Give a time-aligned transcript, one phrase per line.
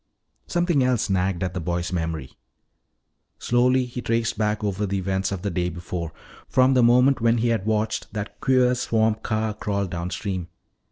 [0.47, 2.31] Something else nagged at the boy's memory.
[3.37, 6.11] Slowly he traced back over the events of the day before,
[6.47, 10.47] from the moment when he had watched that queer swamp car crawl downstream.